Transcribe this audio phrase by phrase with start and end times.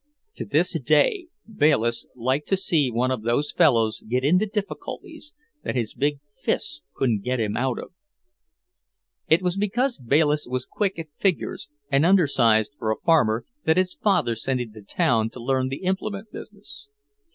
[0.33, 5.75] To this day, Bayliss liked to see one of those fellows get into difficulties that
[5.75, 7.91] his big fists couldn't get him out of.
[9.27, 13.93] It was because Bayliss was quick at figures and undersized for a farmer that his
[13.93, 16.89] father sent him to town to learn the implement business.